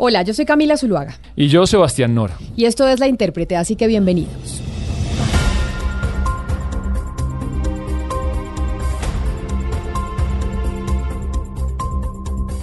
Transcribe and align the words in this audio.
Hola, 0.00 0.22
yo 0.22 0.32
soy 0.32 0.44
Camila 0.44 0.76
Zuluaga. 0.76 1.18
Y 1.34 1.48
yo, 1.48 1.66
Sebastián 1.66 2.14
Nora. 2.14 2.36
Y 2.54 2.66
esto 2.66 2.86
es 2.86 3.00
La 3.00 3.08
Intérprete, 3.08 3.56
así 3.56 3.74
que 3.74 3.88
bienvenidos. 3.88 4.62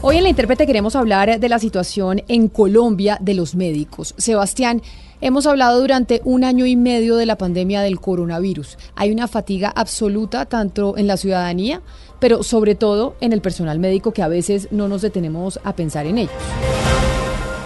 Hoy 0.02 0.16
en 0.16 0.24
La 0.24 0.30
Intérprete 0.30 0.66
queremos 0.66 0.96
hablar 0.96 1.38
de 1.38 1.50
la 1.50 1.60
situación 1.60 2.24
en 2.30 2.48
Colombia 2.48 3.18
de 3.20 3.34
los 3.34 3.54
médicos. 3.54 4.16
Sebastián, 4.18 4.82
hemos 5.20 5.46
hablado 5.46 5.82
durante 5.82 6.22
un 6.24 6.46
año 6.46 6.66
y 6.66 6.78
medio 6.78 7.18
de 7.18 7.26
la 7.26 7.38
pandemia 7.38 7.82
del 7.82 8.00
coronavirus. 8.00 8.78
Hay 8.96 9.12
una 9.12 9.28
fatiga 9.28 9.74
absoluta 9.76 10.46
tanto 10.46 10.98
en 10.98 11.08
la 11.08 11.18
ciudadanía, 11.18 11.82
pero 12.22 12.44
sobre 12.44 12.76
todo 12.76 13.18
en 13.20 13.34
el 13.34 13.42
personal 13.42 13.78
médico 13.78 14.14
que 14.14 14.22
a 14.22 14.30
veces 14.30 14.70
no 14.72 14.88
nos 14.88 15.02
detenemos 15.02 15.60
a 15.66 15.76
pensar 15.76 16.06
en 16.06 16.20
ellos. 16.20 16.32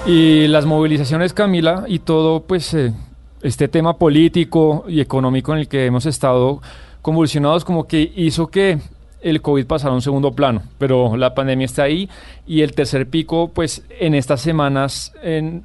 Y 0.05 0.47
las 0.47 0.65
movilizaciones, 0.65 1.33
Camila, 1.33 1.85
y 1.87 1.99
todo, 1.99 2.41
pues, 2.41 2.73
eh, 2.73 2.93
este 3.41 3.67
tema 3.67 3.97
político 3.97 4.85
y 4.87 5.01
económico 5.01 5.53
en 5.53 5.59
el 5.59 5.67
que 5.67 5.85
hemos 5.85 6.05
estado 6.05 6.61
convulsionados, 7.01 7.63
como 7.63 7.87
que 7.87 8.11
hizo 8.15 8.47
que 8.47 8.79
el 9.21 9.41
COVID 9.41 9.65
pasara 9.65 9.91
a 9.91 9.95
un 9.95 10.01
segundo 10.01 10.31
plano, 10.31 10.63
pero 10.77 11.17
la 11.17 11.35
pandemia 11.35 11.65
está 11.65 11.83
ahí 11.83 12.09
y 12.47 12.61
el 12.61 12.73
tercer 12.73 13.09
pico, 13.09 13.51
pues 13.53 13.83
en 13.99 14.15
estas 14.15 14.41
semanas 14.41 15.13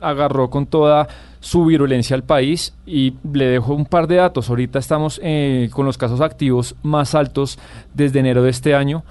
agarró 0.01 0.51
con 0.51 0.67
toda 0.67 1.09
su 1.41 1.65
virulencia 1.67 2.17
al 2.17 2.25
país. 2.25 2.75
Y 2.87 3.15
le 3.33 3.47
dejo 3.47 3.75
un 3.75 3.85
par 3.85 4.07
de 4.09 4.17
datos. 4.17 4.49
Ahorita 4.49 4.79
estamos 4.79 5.21
eh, 5.23 5.69
con 5.73 5.85
los 5.87 5.99
casos 5.99 6.21
activos 6.21 6.75
más 6.83 7.15
altos 7.15 7.59
desde 7.93 8.21
enero 8.21 8.43
de 8.43 8.51
este 8.51 8.75
año 8.75 9.05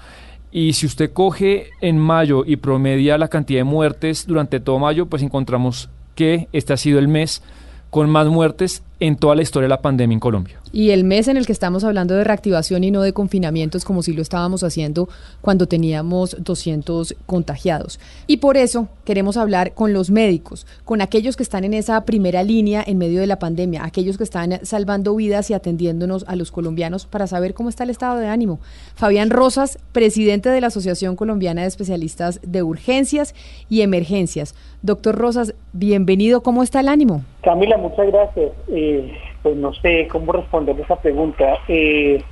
y 0.56 0.74
si 0.74 0.86
usted 0.86 1.12
coge 1.12 1.70
en 1.80 1.98
mayo 1.98 2.44
y 2.46 2.54
promedia 2.54 3.18
la 3.18 3.26
cantidad 3.26 3.58
de 3.58 3.64
muertes 3.64 4.24
durante 4.24 4.60
todo 4.60 4.78
mayo, 4.78 5.06
pues 5.06 5.20
encontramos 5.24 5.90
que 6.14 6.46
este 6.52 6.72
ha 6.72 6.76
sido 6.76 7.00
el 7.00 7.08
mes 7.08 7.42
con 7.90 8.08
más 8.08 8.28
muertes 8.28 8.84
en 9.06 9.16
toda 9.16 9.34
la 9.34 9.42
historia 9.42 9.64
de 9.64 9.68
la 9.68 9.82
pandemia 9.82 10.14
en 10.14 10.20
Colombia. 10.20 10.58
Y 10.72 10.90
el 10.90 11.04
mes 11.04 11.28
en 11.28 11.36
el 11.36 11.44
que 11.44 11.52
estamos 11.52 11.84
hablando 11.84 12.14
de 12.14 12.24
reactivación 12.24 12.84
y 12.84 12.90
no 12.90 13.02
de 13.02 13.12
confinamientos 13.12 13.84
como 13.84 14.02
si 14.02 14.14
lo 14.14 14.22
estábamos 14.22 14.64
haciendo 14.64 15.10
cuando 15.42 15.68
teníamos 15.68 16.42
200 16.42 17.14
contagiados. 17.26 18.00
Y 18.26 18.38
por 18.38 18.56
eso 18.56 18.88
queremos 19.04 19.36
hablar 19.36 19.74
con 19.74 19.92
los 19.92 20.10
médicos, 20.10 20.66
con 20.86 21.02
aquellos 21.02 21.36
que 21.36 21.42
están 21.42 21.64
en 21.64 21.74
esa 21.74 22.02
primera 22.06 22.42
línea 22.42 22.82
en 22.84 22.96
medio 22.96 23.20
de 23.20 23.26
la 23.26 23.38
pandemia, 23.38 23.84
aquellos 23.84 24.16
que 24.16 24.24
están 24.24 24.64
salvando 24.64 25.14
vidas 25.14 25.50
y 25.50 25.54
atendiéndonos 25.54 26.24
a 26.26 26.34
los 26.34 26.50
colombianos 26.50 27.04
para 27.04 27.26
saber 27.26 27.52
cómo 27.52 27.68
está 27.68 27.84
el 27.84 27.90
estado 27.90 28.18
de 28.18 28.28
ánimo. 28.28 28.58
Fabián 28.94 29.28
Rosas, 29.28 29.78
presidente 29.92 30.48
de 30.48 30.62
la 30.62 30.68
Asociación 30.68 31.14
Colombiana 31.14 31.60
de 31.60 31.68
Especialistas 31.68 32.40
de 32.42 32.62
Urgencias 32.62 33.34
y 33.68 33.82
Emergencias. 33.82 34.54
Doctor 34.80 35.16
Rosas, 35.16 35.54
bienvenido, 35.72 36.42
¿cómo 36.42 36.62
está 36.62 36.80
el 36.80 36.88
ánimo? 36.88 37.22
Camila, 37.42 37.76
muchas 37.76 38.06
gracias. 38.06 38.52
Eh, 38.68 38.93
pues 39.42 39.56
no 39.56 39.72
sé 39.74 40.08
cómo 40.10 40.32
responder 40.32 40.78
esa 40.80 40.96
pregunta. 40.96 41.58
Eh, 41.68 42.22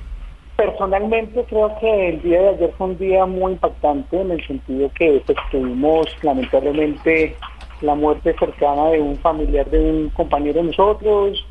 personalmente 0.55 1.45
creo 1.49 1.75
que 1.79 2.09
el 2.09 2.21
día 2.21 2.41
de 2.41 2.49
ayer 2.49 2.73
fue 2.77 2.87
un 2.87 2.97
día 2.97 3.25
muy 3.25 3.53
impactante 3.53 4.19
en 4.19 4.31
el 4.31 4.45
sentido 4.45 4.91
que 4.93 5.21
pues, 5.25 5.37
tuvimos 5.51 6.05
lamentablemente 6.23 7.35
la 7.81 7.95
muerte 7.95 8.35
cercana 8.37 8.89
de 8.89 9.01
un 9.01 9.17
familiar 9.17 9.69
de 9.69 9.79
un 9.79 10.09
compañero 10.09 10.61
de 10.61 10.67
nosotros, 10.67 11.45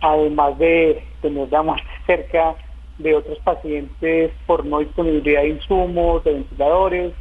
además 0.00 0.58
de 0.58 1.02
tener 1.20 1.50
la 1.50 1.62
muerte 1.62 1.86
cerca 2.06 2.54
de 2.98 3.14
otros 3.14 3.38
pacientes 3.40 4.30
por 4.46 4.64
no 4.64 4.78
disponibilidad 4.78 5.42
de 5.42 5.48
insumos, 5.48 6.22
de 6.24 6.34
ventiladores. 6.34 7.12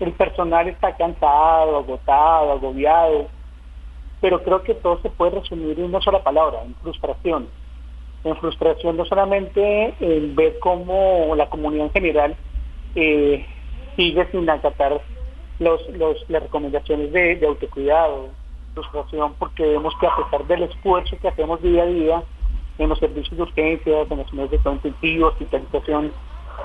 El 0.00 0.12
personal 0.12 0.66
está 0.68 0.96
cansado, 0.96 1.76
agotado, 1.76 2.52
agobiado 2.52 3.28
pero 4.22 4.40
creo 4.42 4.62
que 4.62 4.74
todo 4.74 5.00
se 5.02 5.10
puede 5.10 5.40
resumir 5.40 5.78
en 5.78 5.86
una 5.86 6.00
sola 6.00 6.22
palabra, 6.22 6.62
en 6.62 6.74
frustración. 6.76 7.48
En 8.22 8.36
frustración 8.36 8.96
no 8.96 9.04
solamente 9.04 9.94
en 9.98 10.36
ver 10.36 10.60
cómo 10.60 11.34
la 11.36 11.50
comunidad 11.50 11.86
en 11.86 11.92
general 11.92 12.36
eh, 12.94 13.44
sigue 13.96 14.24
sin 14.30 14.48
acatar 14.48 15.00
los, 15.58 15.80
las 16.28 16.42
recomendaciones 16.44 17.12
de, 17.12 17.44
autocuidado, 17.44 18.28
frustración 18.74 19.34
porque 19.40 19.64
vemos 19.64 19.92
que 20.00 20.06
a 20.06 20.14
pesar 20.14 20.46
del 20.46 20.62
esfuerzo 20.62 21.16
que 21.20 21.28
hacemos 21.28 21.60
día 21.60 21.82
a 21.82 21.86
día 21.86 22.22
en 22.78 22.88
los 22.88 23.00
servicios 23.00 23.36
de 23.36 23.42
urgencia, 23.42 24.02
en 24.08 24.18
los 24.18 24.32
medios 24.32 24.62
de 24.62 24.70
intensivo, 24.70 25.26
hospitalización, 25.26 26.12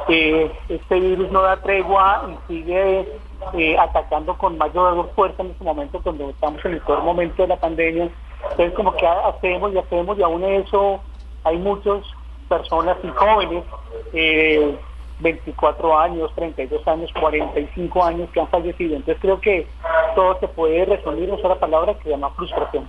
eh, 0.09 0.51
este 0.69 0.99
virus 0.99 1.31
no 1.31 1.41
da 1.41 1.59
tregua 1.59 2.29
y 2.29 2.53
sigue 2.53 3.07
eh, 3.53 3.77
atacando 3.77 4.37
con 4.37 4.57
mayor 4.57 5.09
fuerza 5.15 5.41
en 5.43 5.51
este 5.51 5.63
momento 5.63 6.01
cuando 6.01 6.29
estamos 6.29 6.63
en 6.65 6.73
el 6.73 6.81
peor 6.81 7.03
momento 7.03 7.41
de 7.41 7.47
la 7.47 7.59
pandemia. 7.59 8.09
Entonces 8.51 8.73
como 8.73 8.95
que 8.95 9.07
hacemos 9.07 9.73
y 9.73 9.77
hacemos 9.77 10.17
y 10.17 10.23
aún 10.23 10.43
eso 10.43 10.99
hay 11.43 11.57
muchas 11.57 12.03
personas 12.49 12.97
y 13.03 13.07
jóvenes, 13.09 13.63
24 15.19 15.89
eh, 15.89 16.03
años, 16.03 16.31
32 16.35 16.87
años, 16.87 17.09
45 17.19 18.03
años 18.03 18.29
que 18.31 18.39
han 18.39 18.47
fallecido. 18.47 18.95
Entonces 18.95 19.21
creo 19.21 19.39
que 19.39 19.67
todo 20.15 20.39
se 20.39 20.47
puede 20.47 20.85
resumir 20.85 21.29
en 21.29 21.35
una 21.35 21.55
palabra 21.55 21.93
que 21.95 22.03
se 22.03 22.09
llama 22.09 22.29
frustración. 22.31 22.87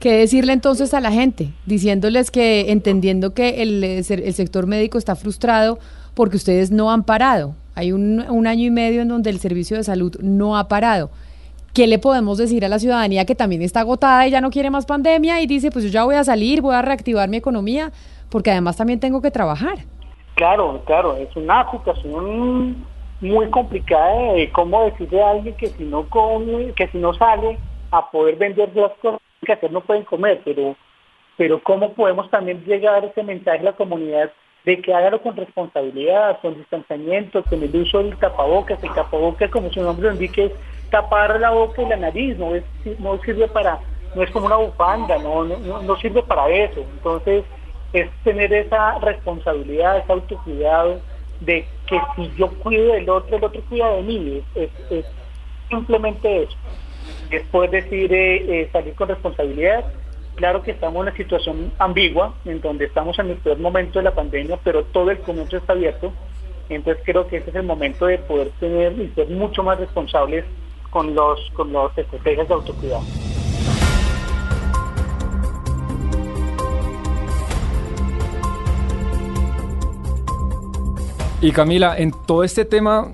¿Qué 0.00 0.18
decirle 0.18 0.52
entonces 0.52 0.94
a 0.94 1.00
la 1.00 1.10
gente? 1.10 1.48
Diciéndoles 1.66 2.30
que 2.30 2.70
entendiendo 2.70 3.34
que 3.34 3.62
el, 3.62 3.82
el 3.84 4.34
sector 4.34 4.66
médico 4.66 4.98
está 4.98 5.16
frustrado 5.16 5.78
porque 6.14 6.36
ustedes 6.36 6.70
no 6.70 6.90
han 6.90 7.04
parado. 7.04 7.54
Hay 7.74 7.92
un, 7.92 8.46
año 8.46 8.66
y 8.66 8.70
medio 8.70 9.02
en 9.02 9.08
donde 9.08 9.30
el 9.30 9.38
servicio 9.38 9.76
de 9.76 9.84
salud 9.84 10.16
no 10.20 10.56
ha 10.56 10.68
parado. 10.68 11.10
¿Qué 11.72 11.88
le 11.88 11.98
podemos 11.98 12.38
decir 12.38 12.64
a 12.64 12.68
la 12.68 12.78
ciudadanía 12.78 13.24
que 13.24 13.34
también 13.34 13.62
está 13.62 13.80
agotada 13.80 14.26
y 14.26 14.30
ya 14.30 14.40
no 14.40 14.50
quiere 14.50 14.70
más 14.70 14.86
pandemia 14.86 15.40
y 15.40 15.46
dice, 15.46 15.72
pues 15.72 15.84
yo 15.84 15.90
ya 15.90 16.04
voy 16.04 16.14
a 16.14 16.22
salir, 16.22 16.62
voy 16.62 16.76
a 16.76 16.82
reactivar 16.82 17.28
mi 17.28 17.36
economía, 17.36 17.90
porque 18.30 18.52
además 18.52 18.76
también 18.76 19.00
tengo 19.00 19.20
que 19.20 19.32
trabajar? 19.32 19.78
Claro, 20.36 20.80
claro, 20.84 21.16
es 21.16 21.34
una 21.34 21.68
situación 21.72 22.84
muy 23.20 23.50
complicada 23.50 24.34
de 24.34 24.50
cómo 24.52 24.84
decirle 24.84 25.20
a 25.20 25.30
alguien 25.30 25.56
que 25.56 25.66
si 25.68 25.82
no 25.84 26.08
come, 26.08 26.72
que 26.76 26.86
si 26.88 26.98
no 26.98 27.12
sale 27.14 27.58
a 27.90 28.08
poder 28.10 28.36
vender 28.36 28.70
las 28.76 28.92
cosas 29.02 29.20
que 29.44 29.52
hacer 29.52 29.72
no 29.72 29.80
pueden 29.80 30.04
comer, 30.04 30.40
pero 30.44 30.76
pero 31.36 31.60
cómo 31.62 31.92
podemos 31.94 32.30
también 32.30 32.64
llegar 32.64 33.04
ese 33.04 33.22
mensaje 33.22 33.58
a 33.58 33.64
la 33.64 33.72
comunidad 33.72 34.30
de 34.64 34.80
que 34.80 34.94
hágalo 34.94 35.20
con 35.20 35.36
responsabilidad, 35.36 36.40
con 36.40 36.56
distanciamiento, 36.56 37.42
con 37.44 37.62
el 37.62 37.76
uso 37.76 37.98
del 37.98 38.16
tapabocas. 38.16 38.82
El 38.82 38.94
tapabocas, 38.94 39.50
como 39.50 39.70
su 39.70 39.82
nombre 39.82 40.08
lo 40.08 40.14
indica, 40.14 40.42
es 40.42 40.52
tapar 40.90 41.38
la 41.38 41.50
boca 41.50 41.82
y 41.82 41.88
la 41.88 41.96
nariz, 41.96 42.38
no, 42.38 42.54
es, 42.54 42.64
no 42.98 43.18
sirve 43.22 43.46
para, 43.48 43.78
no 44.14 44.22
es 44.22 44.30
como 44.30 44.46
una 44.46 44.56
bufanda, 44.56 45.18
no, 45.18 45.44
no, 45.44 45.82
no 45.82 45.96
sirve 45.96 46.22
para 46.22 46.48
eso. 46.48 46.80
Entonces, 46.80 47.44
es 47.92 48.10
tener 48.24 48.52
esa 48.52 48.98
responsabilidad, 49.00 49.98
ese 49.98 50.12
autocuidado 50.12 51.00
de 51.40 51.66
que 51.86 52.00
si 52.16 52.32
yo 52.36 52.48
cuido 52.60 52.94
del 52.94 53.08
otro, 53.10 53.36
el 53.36 53.44
otro 53.44 53.62
cuida 53.68 53.90
de 53.90 54.02
mí. 54.02 54.42
Es, 54.54 54.70
es, 54.90 55.04
simplemente 55.68 56.44
eso. 56.44 56.56
Después 57.30 57.70
decir 57.70 58.10
eh, 58.12 58.68
salir 58.72 58.94
con 58.94 59.08
responsabilidad 59.08 59.84
Claro 60.36 60.62
que 60.62 60.72
estamos 60.72 60.96
en 60.96 61.02
una 61.02 61.16
situación 61.16 61.72
ambigua, 61.78 62.34
en 62.44 62.60
donde 62.60 62.86
estamos 62.86 63.18
en 63.18 63.30
el 63.30 63.36
peor 63.36 63.58
momento 63.58 64.00
de 64.00 64.04
la 64.04 64.14
pandemia, 64.14 64.58
pero 64.64 64.82
todo 64.84 65.10
el 65.10 65.18
comercio 65.18 65.58
está 65.58 65.74
abierto. 65.74 66.12
Entonces 66.68 67.02
creo 67.04 67.28
que 67.28 67.36
ese 67.36 67.50
es 67.50 67.56
el 67.56 67.62
momento 67.62 68.06
de 68.06 68.18
poder 68.18 68.50
tener 68.58 68.92
y 68.98 69.08
ser 69.14 69.28
mucho 69.28 69.62
más 69.62 69.78
responsables 69.78 70.44
con 70.90 71.14
los 71.14 71.38
con 71.52 71.72
las 71.72 71.96
estrategias 71.96 72.48
de 72.48 72.54
autocuidado. 72.54 73.02
Y 81.40 81.52
Camila, 81.52 81.94
en 81.98 82.10
todo 82.26 82.42
este 82.42 82.64
tema 82.64 83.12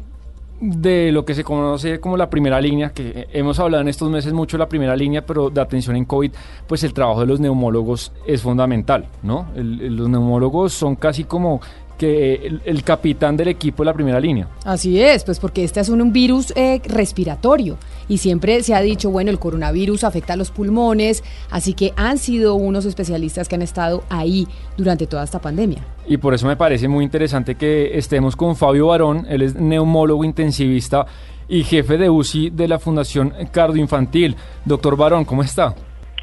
de 0.61 1.11
lo 1.11 1.25
que 1.25 1.35
se 1.35 1.43
conoce 1.43 2.01
como 2.01 2.17
la 2.17 2.29
primera 2.29 2.61
línea, 2.61 2.91
que 2.91 3.29
hemos 3.33 3.59
hablado 3.59 3.81
en 3.81 3.89
estos 3.89 4.11
meses 4.11 4.33
mucho 4.33 4.57
de 4.57 4.61
la 4.61 4.69
primera 4.69 4.95
línea, 4.95 5.25
pero 5.25 5.49
de 5.49 5.61
atención 5.61 5.97
en 5.97 6.05
COVID, 6.05 6.33
pues 6.67 6.85
el 6.85 6.93
trabajo 6.93 7.21
de 7.21 7.27
los 7.27 7.41
neumólogos 7.41 8.13
es 8.27 8.43
fundamental, 8.43 9.07
¿no? 9.23 9.47
los 9.55 10.09
neumólogos 10.09 10.73
son 10.73 10.97
casi 10.97 11.25
como 11.25 11.61
que 12.01 12.61
el, 12.65 12.83
capitán 12.83 13.37
del 13.37 13.49
equipo 13.49 13.83
de 13.83 13.89
la 13.89 13.93
primera 13.93 14.19
línea. 14.19 14.49
Así 14.65 15.03
es, 15.03 15.23
pues 15.23 15.39
porque 15.39 15.65
este 15.65 15.81
es 15.81 15.91
un, 15.91 16.15
virus 16.15 16.51
eh, 16.57 16.81
respiratorio 16.87 17.77
y 18.09 18.17
siempre 18.17 18.63
se 18.63 18.75
ha 18.75 18.81
dicho, 18.81 19.11
bueno, 19.11 19.31
el 19.31 19.39
coronavirus 19.39 20.05
afecta 20.05 20.33
a 20.33 20.37
los 20.37 20.51
pulmones, 20.51 21.23
así 21.51 21.75
que 21.75 21.93
han 21.97 22.17
sido 22.17 22.55
unos 22.55 22.87
especialistas 22.87 23.51
que 23.51 23.57
han 23.57 23.61
estado 23.61 24.03
ahí 24.09 24.49
durante 24.79 25.07
toda 25.07 25.25
esta 25.25 25.43
pandemia. 25.43 25.85
Y 26.07 26.17
por 26.17 26.33
eso 26.33 26.47
me 26.47 26.57
parece 26.57 26.89
muy 26.89 27.05
interesante 27.05 27.57
que 27.57 27.99
estemos 27.99 28.35
con 28.35 28.57
Fabio 28.57 28.87
Barón, 28.87 29.27
él 29.29 29.43
es 29.43 29.55
neumólogo 29.55 30.25
intensivista 30.25 31.05
y 31.49 31.65
jefe 31.65 31.99
de 31.99 32.09
UCI 32.09 32.49
de 32.49 32.67
la 32.67 32.79
Fundación 32.79 33.35
Cardioinfantil. 33.53 34.37
Doctor 34.65 34.97
Barón, 34.97 35.27
¿cómo 35.27 35.43
está? 35.43 35.75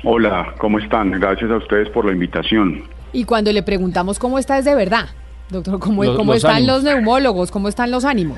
Hola, 0.04 0.56
¿cómo 0.58 0.80
están? 0.80 1.12
Gracias 1.12 1.52
a 1.52 1.58
ustedes 1.58 1.88
por 1.90 2.04
la 2.04 2.14
invitación. 2.14 2.82
Y 3.14 3.26
cuando 3.26 3.54
le 3.54 3.62
preguntamos 3.62 4.18
cómo 4.18 4.40
está 4.40 4.58
es 4.58 4.66
de 4.66 4.74
verdad. 4.74 5.10
Doctor, 5.50 5.80
¿cómo, 5.80 6.34
están 6.34 6.68
los 6.68 6.84
neumólogos? 6.84 7.52
¿Cómo 7.52 7.70
están 7.70 7.90
los 7.90 8.04
ánimos? 8.04 8.38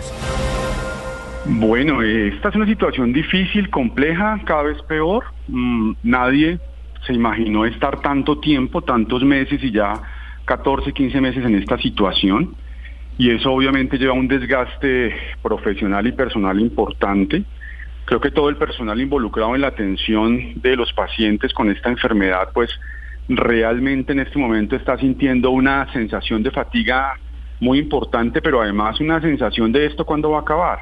Bueno, 1.46 2.04
esta 2.04 2.50
es 2.50 2.56
una 2.56 2.68
situación 2.68 3.12
difícil, 3.14 3.70
compleja, 3.72 4.40
cada 4.46 4.64
vez 4.64 4.80
peor. 4.84 5.24
Mm, 5.48 5.94
nadie 6.04 6.60
se 7.08 7.14
imaginó 7.14 7.66
estar 7.66 8.00
tanto 8.02 8.40
tiempo, 8.40 8.84
tantos 8.84 9.24
meses 9.24 9.64
y 9.64 9.72
ya 9.72 9.94
14, 10.46 10.94
15 10.94 11.22
meses 11.22 11.44
en 11.44 11.56
esta 11.56 11.80
situación. 11.80 12.56
Y 13.18 13.32
eso 13.32 13.52
obviamente 13.52 13.98
lleva 13.98 14.14
un 14.14 14.28
desgaste 14.28 15.16
profesional 15.42 16.06
y 16.06 16.12
personal 16.12 16.60
importante. 16.60 17.44
Creo 18.06 18.22
que 18.22 18.30
todo 18.30 18.50
el 18.50 18.58
personal 18.58 19.02
involucrado 19.02 19.56
en 19.56 19.62
la 19.62 19.68
atención 19.68 20.62
de 20.62 20.76
los 20.76 20.94
pacientes 20.94 21.54
con 21.54 21.72
esta 21.72 21.90
enfermedad, 21.90 22.50
pues 22.54 22.70
realmente 23.30 24.12
en 24.12 24.20
este 24.20 24.40
momento 24.40 24.76
está 24.76 24.98
sintiendo 24.98 25.52
una 25.52 25.92
sensación 25.94 26.42
de 26.42 26.52
fatiga 26.52 27.14
muy 27.60 27.78
importante, 27.78 28.42
pero 28.42 28.62
además 28.62 29.00
una 29.00 29.22
sensación 29.22 29.72
de 29.72 29.86
esto 29.86 30.06
cuándo 30.06 30.32
va 30.32 30.40
a 30.40 30.42
acabar. 30.42 30.80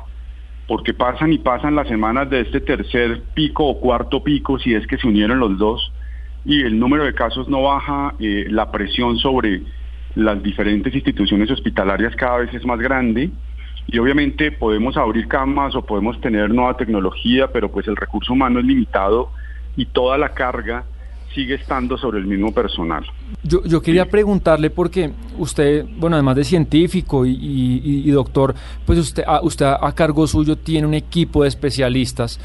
Porque 0.68 0.94
pasan 0.94 1.34
y 1.34 1.38
pasan 1.38 1.76
las 1.76 1.88
semanas 1.88 2.30
de 2.30 2.42
este 2.42 2.62
tercer 2.62 3.22
pico 3.34 3.66
o 3.66 3.80
cuarto 3.80 4.24
pico, 4.24 4.58
si 4.60 4.74
es 4.74 4.88
que 4.88 4.98
se 4.98 5.08
unieron 5.08 5.40
los 5.40 5.58
dos, 5.58 5.92
y 6.46 6.62
el 6.62 6.80
número 6.80 7.04
de 7.04 7.14
casos 7.14 7.50
no 7.50 7.64
baja, 7.64 8.14
eh, 8.20 8.48
la 8.50 8.72
presión 8.72 9.18
sobre 9.18 9.62
las 10.16 10.42
diferentes 10.42 10.94
instituciones 10.94 11.52
hospitalarias 11.52 12.16
cada 12.16 12.38
vez 12.38 12.54
es 12.54 12.66
más 12.66 12.80
grande 12.80 13.30
y 13.86 14.00
obviamente 14.00 14.52
podemos 14.52 14.98
abrir 14.98 15.28
camas 15.28 15.76
o 15.76 15.86
podemos 15.86 16.20
tener 16.22 16.50
nueva 16.50 16.76
tecnología, 16.76 17.48
pero 17.52 17.70
pues 17.72 17.88
el 17.88 17.96
recurso 17.96 18.34
humano 18.34 18.60
es 18.60 18.66
limitado 18.66 19.32
y 19.76 19.86
toda 19.86 20.18
la 20.18 20.30
carga 20.30 20.86
sigue 21.38 21.54
estando 21.54 22.00
sobre 22.00 22.18
el 22.18 22.26
mismo 22.26 22.52
personal. 22.52 23.06
Yo, 23.44 23.64
yo 23.64 23.80
quería 23.80 24.10
preguntarle 24.10 24.72
porque 24.72 25.12
usted, 25.38 25.86
bueno, 26.00 26.16
además 26.16 26.36
de 26.36 26.44
científico 26.44 27.28
y, 27.28 28.10
doctor, 28.10 28.56
pues 28.88 28.98
usted, 28.98 29.24
a, 29.28 29.42
usted 29.44 29.68
a 29.68 29.92
cargo 29.94 30.26
suyo 30.26 30.58
tiene 30.58 30.88
un 30.88 30.96
equipo 30.96 31.44
de 31.44 31.50
especialistas. 31.50 32.40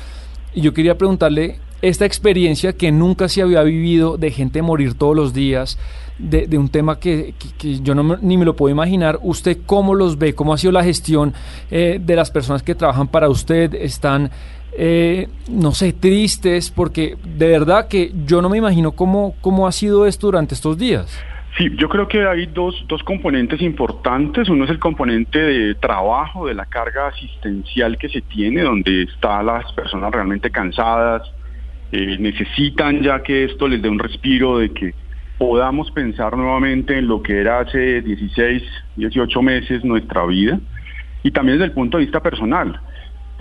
Y 0.54 0.60
yo 0.60 0.74
quería 0.74 0.98
preguntarle 0.98 1.58
esta 1.80 2.04
experiencia 2.04 2.74
que 2.74 2.92
nunca 2.92 3.30
se 3.30 3.40
había 3.40 3.62
vivido 3.62 4.18
de 4.18 4.30
gente 4.30 4.60
morir 4.60 4.92
todos 4.92 5.16
los 5.16 5.32
días, 5.32 5.78
de, 6.18 6.58
un 6.58 6.68
tema 6.68 7.00
que, 7.00 7.34
yo 7.82 7.94
no 7.94 8.18
ni 8.18 8.36
me 8.36 8.44
lo 8.44 8.54
puedo 8.54 8.70
imaginar. 8.70 9.18
¿Usted 9.22 9.60
cómo 9.64 9.94
los 9.94 10.18
ve? 10.18 10.34
¿Cómo 10.34 10.52
ha 10.52 10.58
sido 10.58 10.72
la 10.72 10.84
gestión 10.84 11.32
eh, 11.70 11.98
de 12.00 12.14
las 12.14 12.30
personas 12.30 12.62
que 12.62 12.74
trabajan 12.74 13.08
para 13.08 13.30
usted? 13.30 13.74
¿Están, 13.74 14.30
eh, 14.76 15.28
no 15.50 15.72
sé, 15.72 15.92
tristes? 15.92 16.70
Porque 16.70 17.16
de 17.24 17.48
verdad 17.48 17.88
que 17.88 18.12
yo 18.26 18.42
no 18.42 18.48
me 18.48 18.58
imagino 18.58 18.92
cómo, 18.92 19.34
cómo 19.40 19.66
ha 19.66 19.72
sido 19.72 20.06
esto 20.06 20.28
durante 20.28 20.54
estos 20.54 20.78
días. 20.78 21.22
Sí, 21.56 21.70
yo 21.76 21.88
creo 21.90 22.08
que 22.08 22.26
hay 22.26 22.46
dos, 22.46 22.82
dos 22.88 23.02
componentes 23.02 23.60
importantes. 23.60 24.48
Uno 24.48 24.64
es 24.64 24.70
el 24.70 24.78
componente 24.78 25.38
de 25.38 25.74
trabajo, 25.74 26.46
de 26.46 26.54
la 26.54 26.64
carga 26.64 27.08
asistencial 27.08 27.98
que 27.98 28.08
se 28.08 28.22
tiene, 28.22 28.62
donde 28.62 29.02
están 29.02 29.44
las 29.46 29.70
personas 29.72 30.10
realmente 30.12 30.50
cansadas, 30.50 31.30
eh, 31.92 32.16
necesitan 32.18 33.02
ya 33.02 33.22
que 33.22 33.44
esto 33.44 33.68
les 33.68 33.82
dé 33.82 33.90
un 33.90 33.98
respiro 33.98 34.58
de 34.58 34.70
que 34.70 34.94
podamos 35.36 35.90
pensar 35.90 36.36
nuevamente 36.36 36.96
en 36.96 37.06
lo 37.06 37.22
que 37.22 37.38
era 37.38 37.60
hace 37.60 38.00
16, 38.00 38.62
18 38.96 39.42
meses 39.42 39.84
nuestra 39.84 40.24
vida 40.24 40.58
y 41.22 41.30
también 41.32 41.58
desde 41.58 41.70
el 41.70 41.72
punto 41.72 41.98
de 41.98 42.04
vista 42.04 42.20
personal, 42.20 42.80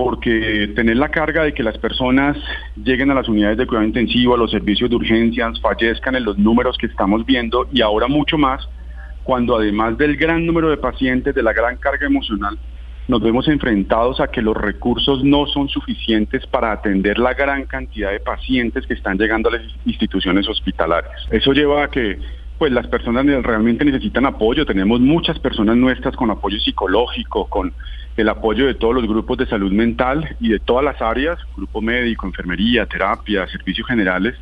porque 0.03 0.71
tener 0.75 0.97
la 0.97 1.09
carga 1.09 1.43
de 1.43 1.53
que 1.53 1.61
las 1.61 1.77
personas 1.77 2.35
lleguen 2.75 3.11
a 3.11 3.13
las 3.13 3.29
unidades 3.29 3.57
de 3.59 3.67
cuidado 3.67 3.85
intensivo, 3.85 4.33
a 4.33 4.37
los 4.37 4.49
servicios 4.49 4.89
de 4.89 4.95
urgencias, 4.95 5.61
fallezcan 5.61 6.15
en 6.15 6.25
los 6.25 6.39
números 6.39 6.75
que 6.79 6.87
estamos 6.87 7.23
viendo 7.23 7.67
y 7.71 7.81
ahora 7.81 8.07
mucho 8.07 8.35
más, 8.35 8.67
cuando 9.23 9.55
además 9.55 9.99
del 9.99 10.17
gran 10.17 10.43
número 10.47 10.71
de 10.71 10.77
pacientes, 10.77 11.35
de 11.35 11.43
la 11.43 11.53
gran 11.53 11.77
carga 11.77 12.07
emocional, 12.07 12.57
nos 13.07 13.21
vemos 13.21 13.47
enfrentados 13.47 14.19
a 14.19 14.27
que 14.27 14.41
los 14.41 14.57
recursos 14.57 15.23
no 15.23 15.45
son 15.45 15.69
suficientes 15.69 16.47
para 16.47 16.71
atender 16.71 17.19
la 17.19 17.35
gran 17.35 17.65
cantidad 17.65 18.11
de 18.11 18.21
pacientes 18.21 18.87
que 18.87 18.95
están 18.95 19.19
llegando 19.19 19.49
a 19.49 19.53
las 19.53 19.61
instituciones 19.85 20.49
hospitalarias. 20.49 21.27
Eso 21.29 21.53
lleva 21.53 21.83
a 21.83 21.87
que 21.89 22.17
pues 22.61 22.71
las 22.71 22.85
personas 22.85 23.25
realmente 23.25 23.83
necesitan 23.83 24.27
apoyo. 24.27 24.67
Tenemos 24.67 25.01
muchas 25.01 25.39
personas 25.39 25.77
nuestras 25.77 26.15
con 26.15 26.29
apoyo 26.29 26.59
psicológico, 26.59 27.47
con 27.47 27.73
el 28.15 28.29
apoyo 28.29 28.67
de 28.67 28.75
todos 28.75 28.93
los 28.93 29.07
grupos 29.07 29.39
de 29.39 29.47
salud 29.47 29.71
mental 29.71 30.35
y 30.39 30.49
de 30.49 30.59
todas 30.59 30.85
las 30.85 31.01
áreas, 31.01 31.39
grupo 31.57 31.81
médico, 31.81 32.27
enfermería, 32.27 32.85
terapia, 32.85 33.47
servicios 33.47 33.87
generales, 33.87 34.35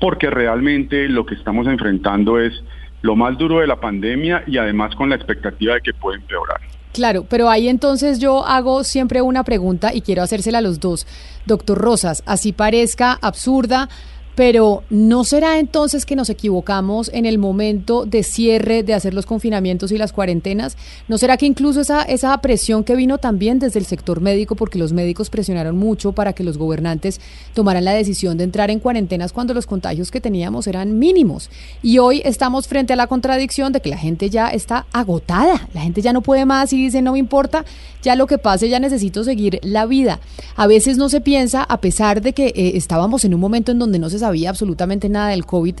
porque 0.00 0.30
realmente 0.30 1.06
lo 1.10 1.26
que 1.26 1.34
estamos 1.34 1.66
enfrentando 1.66 2.40
es 2.40 2.54
lo 3.02 3.14
más 3.14 3.36
duro 3.36 3.58
de 3.58 3.66
la 3.66 3.78
pandemia 3.78 4.42
y 4.46 4.56
además 4.56 4.94
con 4.94 5.10
la 5.10 5.16
expectativa 5.16 5.74
de 5.74 5.82
que 5.82 5.92
puede 5.92 6.16
empeorar. 6.16 6.62
Claro, 6.94 7.26
pero 7.28 7.50
ahí 7.50 7.68
entonces 7.68 8.20
yo 8.20 8.46
hago 8.46 8.84
siempre 8.84 9.20
una 9.20 9.44
pregunta 9.44 9.92
y 9.92 10.00
quiero 10.00 10.22
hacérsela 10.22 10.58
a 10.58 10.62
los 10.62 10.80
dos. 10.80 11.06
Doctor 11.44 11.76
Rosas, 11.76 12.22
así 12.24 12.54
parezca 12.54 13.18
absurda, 13.20 13.90
pero 14.36 14.84
¿no 14.90 15.24
será 15.24 15.58
entonces 15.58 16.04
que 16.04 16.14
nos 16.14 16.28
equivocamos 16.28 17.10
en 17.14 17.24
el 17.24 17.38
momento 17.38 18.04
de 18.04 18.22
cierre, 18.22 18.82
de 18.82 18.92
hacer 18.92 19.14
los 19.14 19.24
confinamientos 19.24 19.90
y 19.90 19.98
las 19.98 20.12
cuarentenas? 20.12 20.76
¿No 21.08 21.16
será 21.16 21.38
que 21.38 21.46
incluso 21.46 21.80
esa, 21.80 22.02
esa 22.02 22.36
presión 22.42 22.84
que 22.84 22.94
vino 22.94 23.16
también 23.16 23.58
desde 23.58 23.78
el 23.78 23.86
sector 23.86 24.20
médico, 24.20 24.54
porque 24.54 24.78
los 24.78 24.92
médicos 24.92 25.30
presionaron 25.30 25.78
mucho 25.78 26.12
para 26.12 26.34
que 26.34 26.44
los 26.44 26.58
gobernantes 26.58 27.18
tomaran 27.54 27.86
la 27.86 27.94
decisión 27.94 28.36
de 28.36 28.44
entrar 28.44 28.70
en 28.70 28.78
cuarentenas 28.78 29.32
cuando 29.32 29.54
los 29.54 29.66
contagios 29.66 30.10
que 30.10 30.20
teníamos 30.20 30.66
eran 30.66 30.98
mínimos? 30.98 31.48
Y 31.82 31.98
hoy 31.98 32.20
estamos 32.22 32.68
frente 32.68 32.92
a 32.92 32.96
la 32.96 33.06
contradicción 33.06 33.72
de 33.72 33.80
que 33.80 33.88
la 33.88 33.96
gente 33.96 34.28
ya 34.28 34.48
está 34.48 34.84
agotada, 34.92 35.66
la 35.72 35.80
gente 35.80 36.02
ya 36.02 36.12
no 36.12 36.20
puede 36.20 36.44
más 36.44 36.74
y 36.74 36.76
dice, 36.76 37.00
no 37.00 37.12
me 37.12 37.18
importa, 37.18 37.64
ya 38.02 38.14
lo 38.14 38.26
que 38.26 38.36
pase, 38.36 38.68
ya 38.68 38.80
necesito 38.80 39.24
seguir 39.24 39.60
la 39.62 39.86
vida. 39.86 40.20
A 40.56 40.66
veces 40.66 40.98
no 40.98 41.08
se 41.08 41.22
piensa, 41.22 41.62
a 41.62 41.80
pesar 41.80 42.20
de 42.20 42.34
que 42.34 42.48
eh, 42.48 42.72
estábamos 42.74 43.24
en 43.24 43.32
un 43.32 43.40
momento 43.40 43.72
en 43.72 43.78
donde 43.78 43.98
no 43.98 44.10
se 44.10 44.18
sabía 44.26 44.50
absolutamente 44.50 45.08
nada 45.08 45.28
del 45.28 45.46
COVID, 45.46 45.76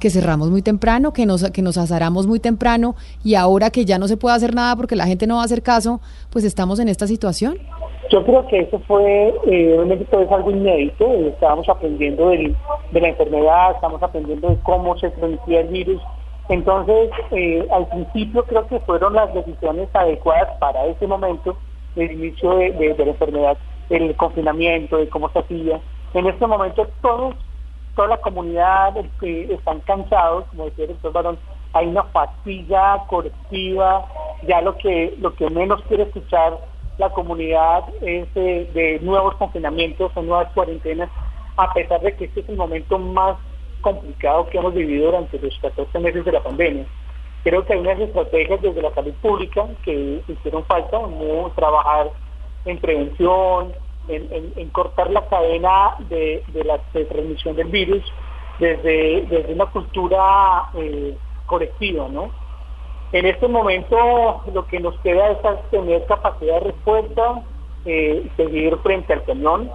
que 0.00 0.10
cerramos 0.10 0.50
muy 0.50 0.62
temprano, 0.62 1.12
que 1.12 1.26
nos, 1.26 1.48
que 1.52 1.62
nos 1.62 1.78
azaramos 1.78 2.26
muy 2.26 2.40
temprano 2.40 2.96
y 3.22 3.36
ahora 3.36 3.70
que 3.70 3.84
ya 3.84 3.98
no 3.98 4.08
se 4.08 4.16
puede 4.16 4.34
hacer 4.34 4.52
nada 4.52 4.74
porque 4.74 4.96
la 4.96 5.06
gente 5.06 5.26
no 5.28 5.36
va 5.36 5.42
a 5.42 5.44
hacer 5.44 5.62
caso, 5.62 6.00
pues 6.30 6.44
estamos 6.44 6.80
en 6.80 6.88
esta 6.88 7.06
situación? 7.06 7.56
Yo 8.10 8.24
creo 8.24 8.46
que 8.48 8.60
eso 8.60 8.80
fue, 8.88 9.32
eh, 9.46 9.78
obviamente 9.78 10.04
es 10.10 10.30
algo 10.30 10.50
inédito, 10.50 11.06
eh, 11.06 11.28
estábamos 11.28 11.68
aprendiendo 11.68 12.30
de 12.30 12.54
la 12.92 13.08
enfermedad, 13.08 13.76
estamos 13.76 14.02
aprendiendo 14.02 14.50
de 14.50 14.56
cómo 14.62 14.98
se 14.98 15.08
transmitía 15.10 15.60
el 15.60 15.68
virus. 15.68 16.02
Entonces, 16.48 17.10
eh, 17.30 17.66
al 17.72 17.86
principio 17.88 18.44
creo 18.44 18.66
que 18.66 18.80
fueron 18.80 19.14
las 19.14 19.32
decisiones 19.32 19.88
adecuadas 19.94 20.50
para 20.58 20.84
ese 20.86 21.06
momento, 21.06 21.56
el 21.96 22.10
inicio 22.10 22.56
de, 22.56 22.72
de 22.72 23.04
la 23.06 23.12
enfermedad, 23.12 23.56
el 23.88 24.14
confinamiento, 24.16 24.98
de 24.98 25.08
cómo 25.08 25.30
se 25.30 25.38
hacía. 25.38 25.80
En 26.12 26.26
este 26.26 26.46
momento 26.46 26.86
todos 27.00 27.34
toda 27.94 28.08
la 28.08 28.16
comunidad 28.18 28.94
que 29.20 29.52
están 29.52 29.80
cansados, 29.80 30.44
como 30.50 30.66
decía 30.66 30.84
el 30.84 30.92
doctor 30.92 31.12
Barón, 31.12 31.38
hay 31.72 31.86
una 31.86 32.04
fatiga 32.04 33.04
colectiva, 33.08 34.04
ya 34.46 34.60
lo 34.60 34.76
que, 34.76 35.14
lo 35.18 35.34
que 35.34 35.50
menos 35.50 35.82
quiere 35.88 36.04
escuchar 36.04 36.58
la 36.98 37.10
comunidad 37.10 37.84
es 38.02 38.32
de, 38.34 39.00
nuevos 39.02 39.34
confinamientos 39.36 40.12
o 40.14 40.22
nuevas 40.22 40.52
cuarentenas, 40.52 41.10
a 41.56 41.72
pesar 41.72 42.00
de 42.00 42.14
que 42.14 42.26
este 42.26 42.40
es 42.40 42.48
el 42.48 42.56
momento 42.56 42.98
más 42.98 43.36
complicado 43.80 44.48
que 44.48 44.58
hemos 44.58 44.74
vivido 44.74 45.06
durante 45.06 45.38
los 45.38 45.58
14 45.60 45.98
meses 45.98 46.24
de 46.24 46.32
la 46.32 46.42
pandemia. 46.42 46.86
Creo 47.42 47.64
que 47.64 47.74
hay 47.74 47.80
unas 47.80 47.98
estrategias 47.98 48.62
desde 48.62 48.80
la 48.80 48.94
salud 48.94 49.12
pública 49.20 49.66
que 49.84 50.22
hicieron 50.26 50.64
falta, 50.64 50.98
como 50.98 51.50
trabajar 51.54 52.10
en 52.64 52.78
prevención, 52.78 53.74
en, 54.08 54.68
cortar 54.70 55.10
la 55.10 55.26
cadena 55.28 55.96
de, 56.08 56.42
la 56.64 56.78
transmisión 56.92 57.56
del 57.56 57.68
virus 57.68 58.02
desde, 58.58 59.26
desde 59.26 59.52
una 59.52 59.66
cultura 59.66 60.70
eh, 60.74 61.16
colectiva, 61.46 62.08
¿no? 62.08 62.30
En 63.12 63.26
este 63.26 63.46
momento 63.46 64.42
lo 64.52 64.66
que 64.66 64.80
nos 64.80 64.98
queda 65.00 65.30
es 65.30 65.38
tener 65.70 66.04
capacidad 66.06 66.54
de 66.54 66.72
respuesta, 66.72 67.42
eh, 67.84 68.28
seguir 68.36 68.76
frente 68.78 69.12
al 69.12 69.24
cañón, 69.24 69.70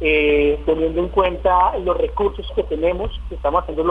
eh, 0.00 0.60
teniendo 0.66 1.00
en 1.00 1.08
cuenta 1.08 1.76
los 1.78 1.96
recursos 1.96 2.46
que 2.54 2.62
tenemos, 2.64 3.10
que 3.28 3.36
estamos 3.36 3.62
haciendo 3.62 3.84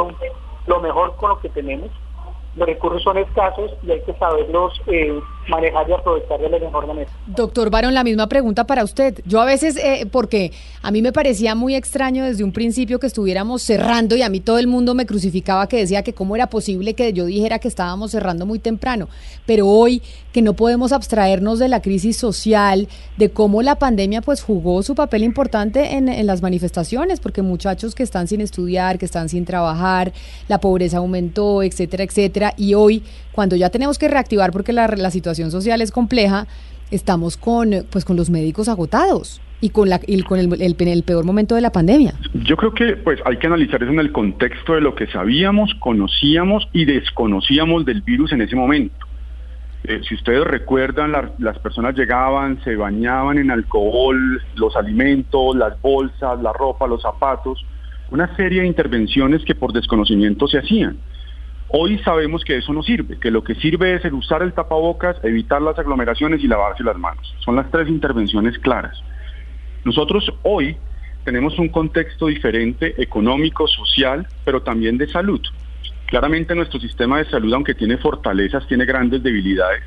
lo 0.68 0.80
mejor 0.82 1.16
con 1.16 1.30
lo 1.30 1.40
que 1.40 1.50
tenemos 1.50 1.90
los 2.56 2.68
recursos 2.68 3.02
son 3.02 3.18
escasos 3.18 3.72
y 3.82 3.92
hay 3.92 4.02
que 4.02 4.14
saberlos 4.16 4.74
eh, 4.88 5.18
manejar 5.48 5.90
y 5.90 5.94
aprovechar 5.94 6.40
de 6.40 6.50
la 6.50 6.60
mejor 6.60 6.86
manera. 6.86 7.10
Doctor 7.28 7.70
Barón, 7.70 7.94
la 7.94 8.04
misma 8.04 8.28
pregunta 8.28 8.66
para 8.66 8.84
usted. 8.84 9.22
Yo 9.26 9.40
a 9.40 9.46
veces, 9.46 9.78
eh, 9.78 10.06
porque 10.12 10.52
a 10.82 10.92
mí 10.92 11.02
me 11.02 11.14
parecía 11.14 11.56
muy 11.56 11.76
extraño 11.76 12.26
desde 12.26 12.44
un 12.44 12.52
principio 12.52 13.00
que 13.00 13.08
estuviéramos 13.08 13.62
cerrando 13.62 14.18
y 14.18 14.22
a 14.22 14.30
mí 14.30 14.42
todo 14.42 14.60
el 14.60 14.68
mundo 14.68 14.94
me 14.96 15.06
crucificaba 15.06 15.68
que 15.68 15.78
decía 15.78 16.04
que 16.04 16.14
cómo 16.14 16.36
era 16.36 16.48
posible 16.48 16.94
que 16.94 17.14
yo 17.14 17.26
dijera 17.26 17.60
que 17.60 17.70
estábamos 17.70 18.12
cerrando 18.12 18.46
muy 18.46 18.60
temprano. 18.60 19.08
Pero 19.46 19.68
hoy 19.68 20.02
que 20.34 20.42
no 20.42 20.54
podemos 20.54 20.92
abstraernos 20.92 21.60
de 21.60 21.70
la 21.70 21.82
crisis 21.82 22.18
social, 22.18 22.90
de 23.18 23.32
cómo 23.32 23.62
la 23.62 23.76
pandemia 23.76 24.22
pues 24.22 24.44
jugó 24.44 24.84
su 24.84 24.96
papel 24.96 25.24
importante 25.24 25.96
en, 25.96 26.10
en 26.10 26.26
las 26.28 26.42
manifestaciones, 26.42 27.20
porque 27.20 27.42
muchachos 27.42 27.96
que 27.96 28.04
están 28.04 28.28
sin 28.28 28.42
estudiar, 28.42 28.98
que 28.98 29.06
están 29.06 29.30
sin 29.30 29.46
trabajar, 29.46 30.12
la 30.48 30.60
pobreza 30.60 30.98
aumentó, 30.98 31.64
etcétera, 31.64 32.04
etcétera 32.04 32.41
y 32.58 32.74
hoy, 32.74 33.04
cuando 33.32 33.56
ya 33.56 33.70
tenemos 33.70 33.98
que 33.98 34.08
reactivar 34.08 34.52
porque 34.52 34.74
la, 34.74 35.12
situación 35.12 35.52
social 35.52 35.82
es 35.82 35.92
compleja, 35.92 36.48
estamos 36.90 37.38
con, 37.38 37.86
pues, 37.90 38.06
con 38.06 38.18
los 38.18 38.30
médicos 38.30 38.68
agotados 38.68 39.42
y 39.62 39.70
con, 39.70 39.90
la, 39.90 40.00
y 40.06 40.22
con 40.24 40.40
el, 40.40 40.62
el, 40.62 41.04
peor 41.04 41.24
momento 41.24 41.56
de 41.56 41.62
la 41.62 41.72
pandemia. 41.72 42.14
Yo 42.34 42.58
creo 42.58 42.74
que 42.74 42.98
pues 42.98 43.20
hay 43.26 43.38
que 43.38 43.48
analizar 43.48 43.82
eso 43.82 43.92
en 43.92 44.00
el 44.00 44.12
contexto 44.12 44.74
de 44.74 44.82
lo 44.82 44.96
que 44.96 45.08
sabíamos, 45.08 45.74
conocíamos 45.80 46.68
y 46.74 46.86
desconocíamos 46.86 47.86
del 47.86 48.02
virus 48.02 48.32
en 48.32 48.42
ese 48.42 48.56
momento. 48.56 49.08
Eh, 49.84 50.02
si 50.08 50.14
ustedes 50.14 50.44
recuerdan, 50.44 51.12
las 51.40 51.60
personas 51.60 51.96
llegaban, 51.96 52.64
se 52.64 52.76
bañaban 52.76 53.40
en 53.40 53.50
alcohol, 53.50 54.42
los 54.56 54.76
alimentos, 54.76 55.56
las 55.56 55.80
bolsas, 55.82 56.40
la 56.42 56.54
ropa, 56.54 56.86
los 56.88 57.02
zapatos, 57.02 57.66
una 58.12 58.36
serie 58.36 58.62
de 58.62 58.68
intervenciones 58.68 59.44
que 59.44 59.56
por 59.56 59.74
desconocimiento 59.74 60.48
se 60.48 60.60
hacían. 60.60 60.98
Hoy 61.74 62.00
sabemos 62.00 62.44
que 62.44 62.58
eso 62.58 62.74
no 62.74 62.84
sirve, 62.84 63.18
que 63.18 63.32
lo 63.32 63.46
que 63.46 63.56
sirve 63.56 63.96
es 63.96 64.04
el 64.04 64.14
usar 64.14 64.42
el 64.42 64.52
tapabocas, 64.52 65.16
evitar 65.24 65.62
las 65.62 65.80
aglomeraciones 65.80 66.44
y 66.44 66.48
lavarse 66.48 66.84
las 66.84 66.98
manos. 66.98 67.34
Son 67.40 67.56
las 67.56 67.72
tres 67.72 67.88
intervenciones 67.88 68.60
claras. 68.60 69.02
Nosotros 69.86 70.34
hoy 70.44 70.76
tenemos 71.24 71.58
un 71.60 71.70
contexto 71.70 72.28
diferente, 72.28 73.02
económico, 73.02 73.68
social, 73.68 74.28
pero 74.44 74.62
también 74.64 74.98
de 74.98 75.08
salud. 75.08 75.40
Claramente 76.08 76.56
nuestro 76.56 76.78
sistema 76.82 77.20
de 77.20 77.30
salud, 77.30 77.54
aunque 77.54 77.74
tiene 77.74 77.96
fortalezas, 77.96 78.68
tiene 78.68 78.84
grandes 78.84 79.24
debilidades. 79.24 79.84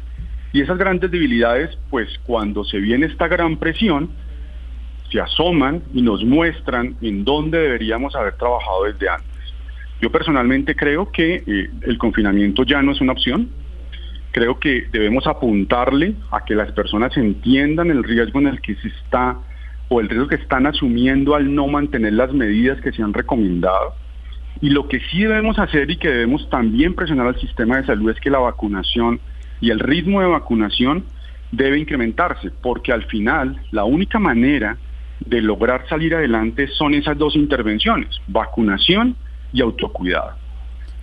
Y 0.55 0.62
esas 0.62 0.79
grandes 0.79 1.11
debilidades, 1.11 1.76
pues 1.91 2.09
cuando 2.25 2.64
se 2.64 2.79
viene 2.79 3.07
esta 3.07 3.29
gran 3.29 3.59
presión, 3.59 4.09
se 5.12 5.21
asoman 5.21 5.83
y 5.93 6.00
nos 6.00 6.25
muestran 6.25 6.97
en 7.03 7.26
dónde 7.26 7.59
deberíamos 7.59 8.17
haber 8.17 8.37
trabajado 8.37 8.85
desde 8.85 9.11
antes. 9.11 9.34
Yo 10.01 10.11
personalmente 10.11 10.75
creo 10.75 11.11
que 11.11 11.43
eh, 11.47 11.71
el 11.83 11.99
confinamiento 11.99 12.65
ya 12.65 12.83
no 12.83 12.93
es 12.93 13.01
una 13.01 13.13
opción. 13.13 13.49
Creo 14.33 14.59
que 14.59 14.87
debemos 14.93 15.27
apuntarle 15.27 16.15
a 16.31 16.45
que 16.45 16.55
las 16.55 16.73
personas 16.73 17.17
entiendan 17.17 17.91
el 17.91 18.03
riesgo 18.03 18.41
en 18.41 18.49
el 18.49 18.61
que 18.61 18.75
se 18.77 18.89
está 18.89 19.39
o 19.89 20.01
el 20.01 20.09
riesgo 20.09 20.29
que 20.29 20.35
están 20.37 20.67
asumiendo 20.67 21.35
al 21.35 21.55
no 21.55 21.69
mantener 21.69 22.15
las 22.15 22.33
medidas 22.33 22.81
que 22.81 22.93
se 22.93 23.03
han 23.03 23.13
recomendado. 23.13 23.95
Y 24.61 24.71
lo 24.71 24.89
que 24.89 25.01
sí 25.11 25.23
debemos 25.23 25.59
hacer 25.59 25.91
y 25.91 25.97
que 25.97 26.09
debemos 26.09 26.49
también 26.51 26.95
presionar 26.95 27.27
al 27.27 27.41
sistema 27.41 27.77
de 27.77 27.87
salud 27.87 28.11
es 28.11 28.21
que 28.21 28.31
la 28.31 28.39
vacunación 28.39 29.21
y 29.61 29.71
el 29.71 29.79
ritmo 29.79 30.21
de 30.21 30.27
vacunación 30.27 31.05
debe 31.53 31.79
incrementarse, 31.79 32.51
porque 32.63 32.93
al 32.93 33.05
final 33.05 33.61
la 33.71 33.85
única 33.85 34.19
manera 34.19 34.77
de 35.21 35.41
lograr 35.41 35.87
salir 35.89 36.15
adelante 36.15 36.67
son 36.69 36.95
esas 36.95 37.17
dos 37.17 37.37
intervenciones, 37.37 38.21
vacunación 38.27 39.17
y 39.54 39.62
autocuidado. 39.62 40.32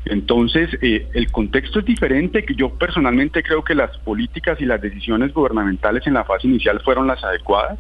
Entonces, 0.06 0.70
eh, 0.82 1.08
el 1.14 1.32
contexto 1.32 1.80
es 1.80 1.86
diferente, 1.86 2.46
que 2.46 2.54
yo 2.54 2.70
personalmente 2.78 3.42
creo 3.42 3.64
que 3.64 3.74
las 3.74 3.98
políticas 4.00 4.62
y 4.62 4.66
las 4.66 4.82
decisiones 4.82 5.34
gubernamentales 5.34 6.06
en 6.06 6.14
la 6.14 6.24
fase 6.24 6.48
inicial 6.48 6.80
fueron 6.82 7.08
las 7.08 7.24
adecuadas 7.24 7.80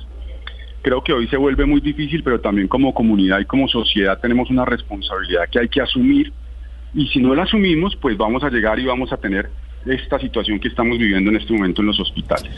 creo 0.81 1.03
que 1.03 1.13
hoy 1.13 1.27
se 1.27 1.37
vuelve 1.37 1.65
muy 1.65 1.79
difícil, 1.79 2.23
pero 2.23 2.41
también 2.41 2.67
como 2.67 2.93
comunidad 2.93 3.39
y 3.39 3.45
como 3.45 3.67
sociedad 3.67 4.19
tenemos 4.19 4.49
una 4.49 4.65
responsabilidad 4.65 5.47
que 5.49 5.59
hay 5.59 5.69
que 5.69 5.81
asumir 5.81 6.33
y 6.93 7.07
si 7.07 7.19
no 7.19 7.33
la 7.33 7.43
asumimos, 7.43 7.95
pues 7.95 8.17
vamos 8.17 8.43
a 8.43 8.49
llegar 8.49 8.79
y 8.79 8.85
vamos 8.85 9.13
a 9.13 9.17
tener 9.17 9.49
esta 9.85 10.19
situación 10.19 10.59
que 10.59 10.67
estamos 10.67 10.97
viviendo 10.97 11.29
en 11.29 11.37
este 11.37 11.53
momento 11.53 11.81
en 11.81 11.87
los 11.87 11.99
hospitales. 11.99 12.51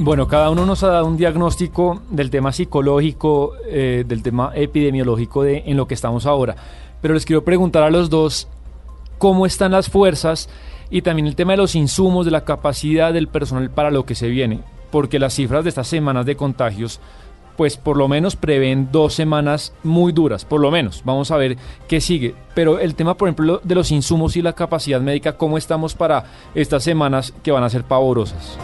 Bueno, 0.00 0.28
cada 0.28 0.48
uno 0.50 0.64
nos 0.64 0.84
ha 0.84 0.88
dado 0.88 1.06
un 1.06 1.16
diagnóstico 1.16 2.02
del 2.08 2.30
tema 2.30 2.52
psicológico, 2.52 3.54
eh, 3.66 4.04
del 4.06 4.22
tema 4.22 4.52
epidemiológico 4.54 5.42
de 5.42 5.64
en 5.66 5.76
lo 5.76 5.88
que 5.88 5.94
estamos 5.94 6.24
ahora. 6.24 6.54
Pero 7.02 7.14
les 7.14 7.26
quiero 7.26 7.42
preguntar 7.42 7.82
a 7.82 7.90
los 7.90 8.08
dos 8.08 8.46
cómo 9.18 9.44
están 9.44 9.72
las 9.72 9.90
fuerzas 9.90 10.48
y 10.88 11.02
también 11.02 11.26
el 11.26 11.34
tema 11.34 11.54
de 11.54 11.56
los 11.56 11.74
insumos, 11.74 12.24
de 12.24 12.30
la 12.30 12.44
capacidad 12.44 13.12
del 13.12 13.26
personal 13.26 13.70
para 13.70 13.90
lo 13.90 14.06
que 14.06 14.14
se 14.14 14.28
viene, 14.28 14.60
porque 14.92 15.18
las 15.18 15.34
cifras 15.34 15.64
de 15.64 15.70
estas 15.70 15.88
semanas 15.88 16.24
de 16.26 16.36
contagios 16.36 17.00
pues 17.56 17.76
por 17.76 17.96
lo 17.96 18.06
menos 18.06 18.36
prevén 18.36 18.90
dos 18.92 19.14
semanas 19.14 19.72
muy 19.82 20.12
duras, 20.12 20.44
por 20.44 20.60
lo 20.60 20.70
menos. 20.70 21.02
Vamos 21.04 21.32
a 21.32 21.36
ver 21.36 21.56
qué 21.88 22.00
sigue. 22.00 22.36
Pero 22.54 22.78
el 22.78 22.94
tema, 22.94 23.16
por 23.16 23.26
ejemplo, 23.26 23.60
de 23.64 23.74
los 23.74 23.90
insumos 23.90 24.36
y 24.36 24.42
la 24.42 24.52
capacidad 24.52 25.00
médica, 25.00 25.36
¿cómo 25.36 25.58
estamos 25.58 25.94
para 25.94 26.24
estas 26.54 26.84
semanas 26.84 27.34
que 27.42 27.50
van 27.50 27.64
a 27.64 27.68
ser 27.68 27.82
pavorosas? 27.82 28.56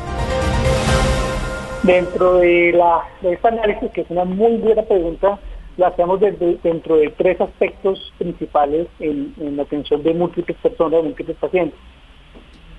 Dentro 1.85 2.39
de, 2.39 2.73
la, 2.73 3.03
de 3.21 3.35
este 3.35 3.49
análisis, 3.49 3.91
que 3.91 4.01
es 4.01 4.11
una 4.11 4.25
muy 4.25 4.57
buena 4.57 4.83
pregunta, 4.85 5.39
lo 5.77 5.87
hacemos 5.87 6.19
dentro 6.19 6.97
de 6.97 7.11
tres 7.11 7.39
aspectos 7.39 8.11
principales 8.17 8.89
en, 9.01 9.35
la 9.55 9.65
atención 9.65 10.03
de 10.03 10.15
múltiples 10.15 10.57
personas, 10.59 11.03
de 11.03 11.09
múltiples 11.09 11.37
pacientes, 11.37 11.79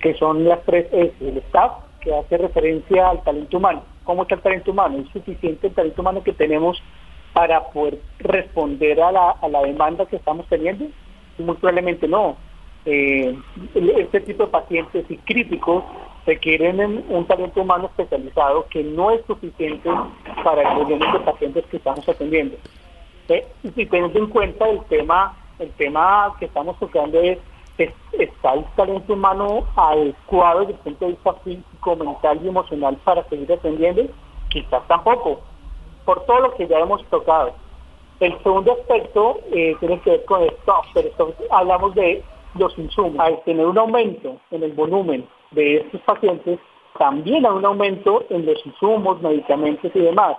que 0.01 0.15
son 0.15 0.45
las 0.45 0.63
tres 0.63 0.87
S, 0.91 1.13
el 1.21 1.37
staff, 1.37 1.73
que 2.01 2.15
hace 2.15 2.35
referencia 2.37 3.09
al 3.09 3.21
talento 3.23 3.57
humano. 3.57 3.83
¿Cómo 4.05 4.23
está 4.23 4.35
el 4.35 4.41
talento 4.41 4.71
humano? 4.71 4.97
¿Es 4.97 5.09
suficiente 5.09 5.67
el 5.67 5.73
talento 5.73 6.01
humano 6.01 6.23
que 6.23 6.33
tenemos 6.33 6.81
para 7.33 7.63
poder 7.63 7.99
responder 8.17 8.99
a 9.01 9.11
la, 9.11 9.61
demanda 9.61 10.07
que 10.07 10.15
estamos 10.15 10.47
teniendo? 10.47 10.85
Muy 11.37 11.55
probablemente 11.57 12.07
no. 12.07 12.37
Eh, 12.87 13.37
este 13.75 14.21
tipo 14.21 14.45
de 14.45 14.51
pacientes 14.51 15.05
y 15.09 15.17
críticos 15.17 15.83
requieren 16.25 17.05
un 17.09 17.25
talento 17.25 17.61
humano 17.61 17.85
especializado 17.85 18.65
que 18.69 18.83
no 18.83 19.11
es 19.11 19.23
suficiente 19.25 19.89
para 20.43 20.61
el 20.61 20.77
volumen 20.77 21.11
de 21.11 21.19
pacientes 21.19 21.65
que 21.67 21.77
estamos 21.77 22.07
atendiendo. 22.07 22.57
Y 23.63 23.85
teniendo 23.85 24.19
en 24.19 24.27
cuenta 24.27 24.69
el 24.69 24.83
tema, 24.85 25.37
el 25.59 25.71
tema 25.71 26.33
que 26.39 26.45
estamos 26.45 26.77
tocando 26.79 27.19
es, 27.21 27.37
¿está 27.77 28.53
el 28.53 28.65
talento 28.75 29.13
humano 29.13 29.65
adecuado 29.75 30.61
desde 30.61 30.73
el 30.73 30.79
punto 30.79 31.05
de 31.05 31.11
vista 31.11 31.33
físico, 31.43 31.95
mental 31.95 32.39
y 32.43 32.47
emocional 32.47 32.97
para 33.03 33.23
seguir 33.29 33.51
atendiendo? 33.51 34.03
Quizás 34.49 34.87
tampoco, 34.87 35.41
por 36.05 36.25
todo 36.25 36.39
lo 36.41 36.53
que 36.55 36.67
ya 36.67 36.79
hemos 36.79 37.03
tocado. 37.05 37.53
El 38.19 38.37
segundo 38.43 38.71
aspecto 38.71 39.39
eh, 39.51 39.75
tiene 39.79 39.99
que 39.99 40.11
ver 40.11 40.25
con 40.25 40.41
el 40.41 40.49
stock, 40.49 40.85
pero 40.93 41.33
hablamos 41.51 41.93
de 41.95 42.23
los 42.57 42.77
insumos. 42.77 43.19
Al 43.19 43.43
tener 43.43 43.65
un 43.65 43.77
aumento 43.77 44.37
en 44.51 44.63
el 44.63 44.71
volumen 44.71 45.27
de 45.55 45.77
estos 45.77 46.01
pacientes, 46.01 46.59
también 46.97 47.45
hay 47.45 47.51
un 47.51 47.65
aumento 47.65 48.23
en 48.29 48.45
los 48.45 48.63
insumos, 48.65 49.21
medicamentos 49.21 49.91
y 49.93 49.99
demás. 49.99 50.37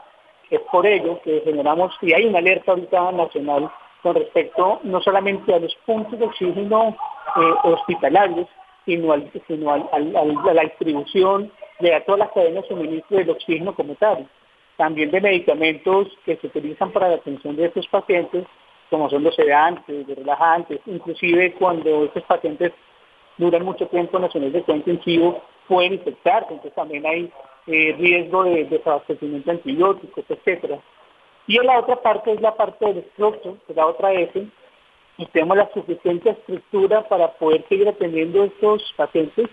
Es 0.51 0.61
por 0.73 0.87
ello 0.87 1.21
que 1.23 1.41
generamos, 1.41 1.93
y 2.01 2.13
hay 2.13 2.27
una 2.27 2.39
alerta 2.39 2.73
ahorita 2.73 3.13
nacional 3.13 3.71
con 4.03 4.15
respecto 4.15 4.81
no 4.85 5.01
solamente 5.01 5.53
a 5.53 5.59
los 5.59 5.75
puntos 5.85 6.19
de 6.19 6.27
oxígeno 6.27 6.97
eh, 7.37 7.55
hospitalarios, 7.65 8.47
sino, 8.85 9.13
al, 9.13 9.31
sino 9.49 9.73
al, 9.73 9.89
a 9.93 10.55
la 10.55 10.63
distribución 10.63 11.51
de 11.81 12.01
todas 12.07 12.21
las 12.21 12.31
cadenas 12.33 12.63
de 12.63 12.69
suministro 12.69 13.19
del 13.19 13.31
oxígeno 13.31 13.75
como 13.75 13.95
tal. 13.97 14.29
También 14.77 15.11
de 15.11 15.21
medicamentos 15.21 16.09
que 16.25 16.37
se 16.37 16.47
utilizan 16.47 16.93
para 16.93 17.09
la 17.09 17.17
atención 17.17 17.57
de 17.57 17.67
estos 17.67 17.87
pacientes, 17.89 18.47
como 18.91 19.11
son 19.11 19.25
los 19.25 19.35
sedantes, 19.35 20.07
los 20.07 20.17
relajantes, 20.17 20.81
inclusive 20.87 21.55
cuando 21.55 22.05
estos 22.05 22.23
pacientes 22.25 22.73
duran 23.39 23.65
mucho 23.65 23.87
tiempo 23.89 24.17
en 24.17 24.25
las 24.25 24.35
unidades 24.35 24.55
de 24.55 24.63
cuidado 24.63 24.91
intensivo, 24.91 25.43
pueden 25.69 25.95
infectarse, 25.95 26.53
entonces 26.53 26.75
también 26.75 27.07
hay 27.07 27.31
eh, 27.67 27.95
riesgo 27.99 28.45
de 28.45 28.65
desabastecimiento 28.65 29.51
de 29.51 29.57
antibióticos, 29.57 30.25
etcétera. 30.29 30.79
Y 31.47 31.59
la 31.59 31.81
otra 31.81 31.97
parte 32.03 32.33
es 32.33 32.41
la 32.41 32.55
parte 32.57 32.87
del 32.87 32.99
estructo, 32.99 33.57
que 33.67 33.73
es 33.73 33.77
la 33.77 33.87
otra 33.87 34.13
S, 34.13 34.47
y 35.19 35.27
tenemos 35.27 35.57
la 35.57 35.71
suficiente 35.73 36.31
estructura 36.31 37.09
para 37.09 37.33
poder 37.33 37.65
seguir 37.69 37.89
atendiendo 37.89 38.45
estos 38.45 38.83
pacientes, 38.97 39.49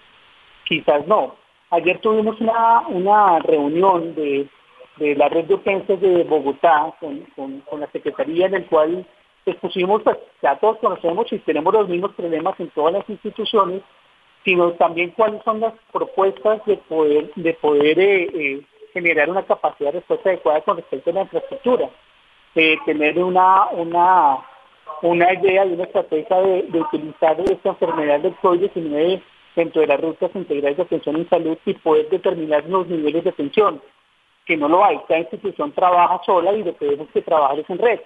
quizás 0.66 1.08
no. 1.08 1.36
Ayer 1.70 2.00
tuvimos 2.00 2.40
una, 2.40 2.88
una 2.88 3.40
reunión 3.40 4.14
de, 4.16 4.48
la 4.98 5.30
red 5.30 5.46
de 5.46 5.56
urgencias 5.56 6.00
de 6.02 6.24
Bogotá 6.24 6.94
con, 7.00 7.64
la 7.80 7.88
Secretaría 7.92 8.48
en 8.48 8.56
el 8.56 8.66
cual 8.68 9.06
expusimos, 9.52 10.02
pues 10.04 10.18
ya 10.42 10.58
todos 10.58 10.78
conocemos 10.80 11.32
y 11.32 11.40
tenemos 11.40 11.74
los 11.74 11.90
mismos 11.90 12.12
problemas 12.14 12.60
en 12.60 12.70
todas 12.70 12.94
las 12.94 13.10
instituciones, 13.10 13.82
sino 14.44 14.72
también 14.74 15.12
cuáles 15.12 15.44
son 15.44 15.60
las 15.60 15.74
propuestas 15.92 16.66
de 16.66 16.78
poder, 16.78 17.32
de 17.36 17.54
poder 17.56 18.00
eh, 18.00 18.24
eh, 18.34 18.62
generar 18.94 19.30
una 19.30 19.44
capacidad 19.44 19.92
de 19.92 20.00
respuesta 20.00 20.30
adecuada 20.30 20.62
con 20.62 20.78
respecto 20.78 21.10
a 21.10 21.14
la 21.14 21.22
infraestructura, 21.22 21.90
de 22.56 22.80
tener 22.86 23.22
una, 23.24 23.68
una, 23.72 24.38
una 25.02 25.34
idea 25.34 25.66
y 25.66 25.74
una 25.74 25.84
estrategia 25.84 26.38
de, 26.40 26.80
utilizar 26.80 27.40
esta 27.42 27.70
enfermedad 27.70 28.20
del 28.20 28.36
COVID-19 28.38 29.22
dentro 29.56 29.82
de 29.82 29.88
las 29.88 30.02
rutas 30.02 30.32
integrales 30.36 30.78
de 30.78 30.84
atención 30.84 31.16
en 31.16 31.30
salud 31.30 31.58
y 31.66 31.74
poder 31.76 32.10
determinar 32.10 32.64
los 32.68 32.88
niveles 32.88 33.24
de 33.24 33.30
atención, 33.30 33.82
que 34.46 34.58
no 34.58 34.68
lo 34.68 34.84
hay. 34.84 35.00
Cada 35.08 35.22
institución 35.22 35.72
trabaja 35.72 36.22
sola 36.26 36.54
y 36.54 36.64
lo 36.64 36.74
que 36.78 36.86
tenemos 36.86 37.08
que 37.14 37.22
trabajar 37.22 37.60
es 37.60 37.70
en 37.70 37.78
red. 37.78 38.00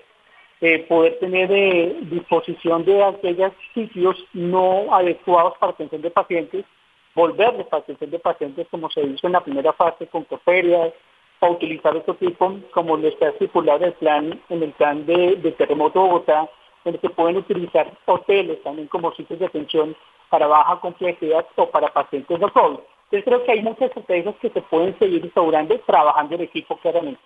Eh, 0.59 0.79
poder 0.89 1.19
tener 1.19 1.51
eh, 1.51 1.97
disposición 2.01 2.83
de 2.83 3.03
aquellos 3.03 3.53
sitios 3.75 4.17
no 4.33 4.93
adecuados 4.93 5.53
para 5.59 5.73
atención 5.73 6.01
de 6.01 6.09
pacientes, 6.09 6.65
volverles 7.13 7.67
para 7.67 7.83
atención 7.83 8.09
de 8.09 8.17
pacientes 8.17 8.67
como 8.71 8.89
se 8.89 9.01
hizo 9.01 9.27
en 9.27 9.33
la 9.33 9.43
primera 9.43 9.71
fase 9.73 10.07
con 10.07 10.23
coferias, 10.23 10.93
o 11.39 11.49
utilizar 11.51 11.95
otro 11.95 12.15
tipo 12.15 12.57
como 12.71 12.97
lo 12.97 13.07
está 13.07 13.29
estipulado 13.29 13.79
en 13.79 13.85
el 13.85 13.93
plan, 13.93 14.41
en 14.49 14.63
el 14.63 14.71
plan 14.73 15.05
de, 15.05 15.53
terremoto 15.57 16.01
Bogotá, 16.01 16.49
donde 16.83 16.99
se 16.99 17.09
pueden 17.09 17.37
utilizar 17.37 17.91
hoteles 18.05 18.61
también 18.63 18.87
como 18.87 19.13
sitios 19.13 19.39
de 19.39 19.45
atención 19.45 19.95
para 20.29 20.47
baja 20.47 20.79
complejidad 20.79 21.45
o 21.55 21.69
para 21.69 21.93
pacientes 21.93 22.39
de 22.39 22.49
COVID. 22.49 22.79
Entonces 23.05 23.23
creo 23.23 23.43
que 23.43 23.51
hay 23.51 23.61
muchas 23.61 23.89
estrategias 23.89 24.35
que 24.41 24.49
se 24.49 24.61
pueden 24.63 24.97
seguir 24.99 25.23
instaurando 25.23 25.79
trabajando 25.81 26.35
en 26.35 26.41
equipo 26.41 26.77
claramente. 26.77 27.21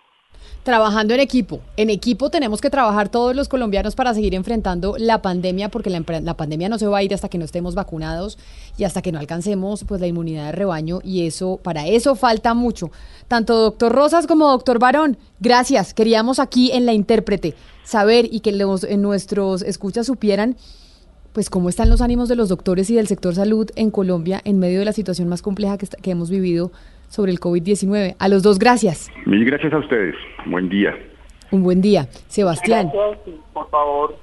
Trabajando 0.64 1.14
en 1.14 1.20
equipo. 1.20 1.60
En 1.76 1.90
equipo 1.90 2.30
tenemos 2.30 2.62
que 2.62 2.70
trabajar 2.70 3.10
todos 3.10 3.36
los 3.36 3.48
colombianos 3.48 3.96
para 3.96 4.14
seguir 4.14 4.36
enfrentando 4.36 4.96
la 4.98 5.22
pandemia, 5.22 5.70
porque 5.70 5.90
la, 5.90 6.34
pandemia 6.36 6.70
no 6.70 6.78
se 6.78 6.88
va 6.88 7.00
a 7.00 7.04
ir 7.04 7.14
hasta 7.14 7.30
que 7.30 7.38
no 7.38 7.46
estemos 7.46 7.74
vacunados 7.74 8.38
y 8.78 8.84
hasta 8.84 9.02
que 9.02 9.12
no 9.12 9.20
alcancemos 9.20 9.84
pues 9.84 10.00
la 10.00 10.08
inmunidad 10.08 10.48
de 10.48 10.52
rebaño 10.52 11.00
y 11.04 11.26
eso 11.26 11.60
para 11.64 11.88
eso 11.88 12.16
falta 12.16 12.54
mucho. 12.54 12.92
Tanto 13.28 13.56
doctor 13.56 13.92
Rosas 13.92 14.28
como 14.28 14.50
doctor 14.50 14.78
Barón, 14.78 15.18
gracias. 15.40 15.94
Queríamos 15.94 16.40
aquí 16.40 16.72
en 16.72 16.86
la 16.86 16.94
intérprete 16.94 17.56
saber 17.84 18.28
y 18.32 18.42
que 18.42 18.52
los, 18.52 18.84
en 18.84 19.02
nuestros 19.02 19.62
escuchas 19.64 20.06
supieran 20.06 20.56
pues 21.34 21.50
cómo 21.50 21.70
están 21.70 21.90
los 21.90 22.02
ánimos 22.02 22.30
de 22.30 22.36
los 22.36 22.50
doctores 22.50 22.90
y 22.90 22.96
del 22.96 23.08
sector 23.08 23.34
salud 23.34 23.70
en 23.76 23.90
Colombia 23.90 24.42
en 24.44 24.60
medio 24.60 24.80
de 24.80 24.86
la 24.86 24.94
situación 24.94 25.30
más 25.30 25.42
compleja 25.42 25.78
que, 25.78 25.88
que 25.88 26.12
hemos 26.12 26.30
vivido 26.30 26.72
sobre 27.12 27.32
el 27.32 27.40
COVID-19. 27.40 28.16
A 28.18 28.28
los 28.30 28.42
dos, 28.42 28.58
gracias. 28.58 29.12
Mil 29.26 29.44
gracias 29.46 29.74
a 29.74 29.78
ustedes. 29.78 30.16
Buen 30.46 30.70
día. 30.70 30.96
Un 31.52 31.62
buen 31.62 31.82
día. 31.82 32.08
Sebastián. 32.30 32.90
por 33.54 33.70
favor, 33.70 34.16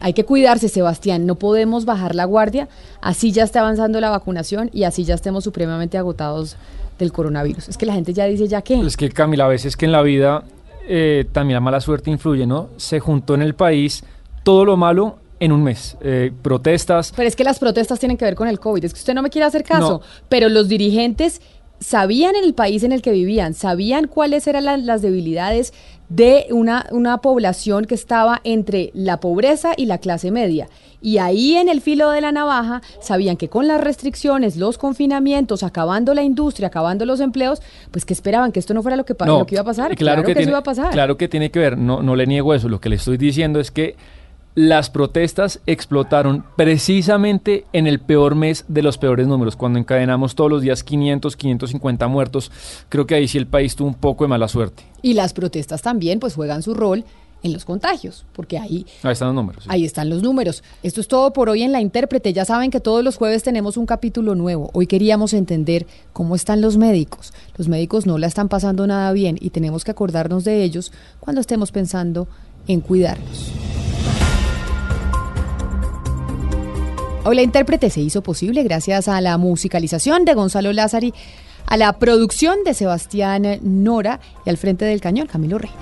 Hay 0.00 0.14
que 0.14 0.24
cuidarse, 0.24 0.70
Sebastián. 0.70 1.26
No 1.26 1.34
podemos 1.34 1.84
bajar 1.84 2.14
la 2.14 2.24
guardia. 2.24 2.68
Así 3.02 3.30
ya 3.30 3.44
está 3.44 3.60
avanzando 3.60 4.00
la 4.00 4.08
vacunación 4.08 4.70
y 4.72 4.84
así 4.84 5.04
ya 5.04 5.14
estemos 5.14 5.44
supremamente 5.44 5.98
agotados 5.98 6.56
del 6.98 7.12
coronavirus. 7.12 7.68
Es 7.68 7.76
que 7.76 7.84
la 7.84 7.92
gente 7.92 8.14
ya 8.14 8.24
dice, 8.24 8.48
¿ya 8.48 8.62
qué? 8.62 8.80
Es 8.80 8.96
que, 8.96 9.10
Camila, 9.10 9.44
a 9.44 9.48
veces 9.48 9.76
que 9.76 9.84
en 9.84 9.92
la 9.92 10.00
vida 10.00 10.44
eh, 10.88 11.26
también 11.30 11.56
la 11.56 11.60
mala 11.60 11.82
suerte 11.82 12.10
influye, 12.10 12.46
¿no? 12.46 12.70
Se 12.78 12.98
juntó 13.00 13.34
en 13.34 13.42
el 13.42 13.54
país 13.54 14.02
todo 14.42 14.64
lo 14.64 14.78
malo 14.78 15.18
en 15.38 15.52
un 15.52 15.62
mes. 15.62 15.98
Eh, 16.00 16.32
protestas. 16.42 17.12
Pero 17.14 17.28
es 17.28 17.36
que 17.36 17.44
las 17.44 17.58
protestas 17.58 17.98
tienen 17.98 18.16
que 18.16 18.24
ver 18.24 18.34
con 18.34 18.48
el 18.48 18.58
COVID. 18.58 18.84
Es 18.84 18.94
que 18.94 18.98
usted 18.98 19.14
no 19.14 19.22
me 19.22 19.28
quiere 19.28 19.46
hacer 19.46 19.64
caso, 19.64 20.00
pero 20.30 20.48
los 20.48 20.68
dirigentes 20.68 21.42
sabían 21.80 22.36
en 22.36 22.44
el 22.44 22.54
país 22.54 22.84
en 22.84 22.92
el 22.92 23.02
que 23.02 23.10
vivían, 23.10 23.54
sabían 23.54 24.06
cuáles 24.06 24.46
eran 24.46 24.86
las 24.86 25.02
debilidades 25.02 25.72
de 26.10 26.46
una, 26.50 26.86
una 26.90 27.18
población 27.18 27.84
que 27.84 27.94
estaba 27.94 28.40
entre 28.44 28.90
la 28.94 29.20
pobreza 29.20 29.72
y 29.76 29.86
la 29.86 29.98
clase 29.98 30.30
media. 30.30 30.68
Y 31.00 31.18
ahí 31.18 31.54
en 31.54 31.68
el 31.68 31.80
filo 31.80 32.10
de 32.10 32.20
la 32.20 32.32
navaja 32.32 32.82
sabían 33.00 33.36
que 33.36 33.48
con 33.48 33.66
las 33.68 33.80
restricciones, 33.80 34.56
los 34.56 34.76
confinamientos, 34.76 35.62
acabando 35.62 36.12
la 36.12 36.22
industria, 36.22 36.68
acabando 36.68 37.06
los 37.06 37.20
empleos, 37.20 37.62
pues 37.90 38.04
que 38.04 38.12
esperaban 38.12 38.52
que 38.52 38.58
esto 38.58 38.74
no 38.74 38.82
fuera 38.82 38.96
lo 38.96 39.04
que, 39.04 39.14
lo 39.24 39.46
que 39.46 39.54
iba 39.54 39.62
a 39.62 39.64
pasar. 39.64 39.96
Claro, 39.96 40.24
que, 40.24 40.42
iba 40.42 40.58
a 40.58 40.62
pasar. 40.62 40.90
Claro 40.90 41.16
que 41.16 41.28
tiene 41.28 41.50
que 41.50 41.60
ver, 41.60 41.78
no, 41.78 42.02
no 42.02 42.16
le 42.16 42.26
niego 42.26 42.54
eso, 42.54 42.68
lo 42.68 42.80
que 42.80 42.88
le 42.88 42.96
estoy 42.96 43.16
diciendo 43.16 43.60
es 43.60 43.70
que 43.70 43.96
las 44.54 44.90
protestas 44.90 45.60
explotaron 45.66 46.44
precisamente 46.56 47.66
en 47.72 47.86
el 47.86 48.00
peor 48.00 48.34
mes 48.34 48.64
de 48.68 48.82
los 48.82 48.98
peores 48.98 49.26
números, 49.26 49.56
cuando 49.56 49.78
encadenamos 49.78 50.34
todos 50.34 50.50
los 50.50 50.62
días 50.62 50.82
500, 50.82 51.36
550 51.36 52.08
muertos. 52.08 52.50
Creo 52.88 53.06
que 53.06 53.14
ahí 53.14 53.28
sí 53.28 53.38
el 53.38 53.46
país 53.46 53.76
tuvo 53.76 53.88
un 53.88 53.94
poco 53.94 54.24
de 54.24 54.28
mala 54.28 54.48
suerte. 54.48 54.82
Y 55.02 55.14
las 55.14 55.32
protestas 55.32 55.82
también 55.82 56.18
pues 56.18 56.34
juegan 56.34 56.62
su 56.62 56.74
rol 56.74 57.04
en 57.42 57.52
los 57.52 57.64
contagios, 57.64 58.26
porque 58.34 58.58
ahí, 58.58 58.84
ahí 59.02 59.12
están 59.12 59.28
los 59.28 59.34
números. 59.34 59.64
Ahí 59.68 59.84
están 59.84 60.10
los 60.10 60.22
números. 60.22 60.62
Esto 60.82 61.00
es 61.00 61.08
todo 61.08 61.32
por 61.32 61.48
hoy 61.48 61.62
en 61.62 61.72
La 61.72 61.80
Intérprete. 61.80 62.32
Ya 62.32 62.44
saben 62.44 62.70
que 62.70 62.80
todos 62.80 63.02
los 63.02 63.16
jueves 63.16 63.42
tenemos 63.42 63.76
un 63.76 63.86
capítulo 63.86 64.34
nuevo. 64.34 64.68
Hoy 64.74 64.86
queríamos 64.86 65.32
entender 65.32 65.86
cómo 66.12 66.34
están 66.34 66.60
los 66.60 66.76
médicos. 66.76 67.32
Los 67.56 67.68
médicos 67.68 68.04
no 68.04 68.18
la 68.18 68.26
están 68.26 68.48
pasando 68.48 68.86
nada 68.86 69.12
bien 69.12 69.38
y 69.40 69.50
tenemos 69.50 69.84
que 69.84 69.92
acordarnos 69.92 70.44
de 70.44 70.62
ellos 70.62 70.92
cuando 71.18 71.40
estemos 71.40 71.72
pensando 71.72 72.28
en 72.66 72.80
cuidarnos. 72.80 73.69
Hoy 77.22 77.36
la 77.36 77.42
intérprete 77.42 77.90
se 77.90 78.00
hizo 78.00 78.22
posible 78.22 78.62
gracias 78.62 79.06
a 79.06 79.20
la 79.20 79.36
musicalización 79.36 80.24
de 80.24 80.32
Gonzalo 80.32 80.72
Lázari, 80.72 81.12
a 81.66 81.76
la 81.76 81.98
producción 81.98 82.64
de 82.64 82.72
Sebastián 82.72 83.58
Nora 83.62 84.20
y 84.46 84.50
al 84.50 84.56
frente 84.56 84.86
del 84.86 85.02
cañón 85.02 85.26
Camilo 85.26 85.58
Reina. 85.58 85.76